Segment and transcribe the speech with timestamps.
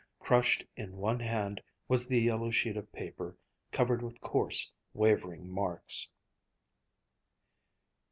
[0.17, 3.37] Crushed in one hand was the yellow sheet of paper
[3.71, 6.09] covered with coarse, wavering marks.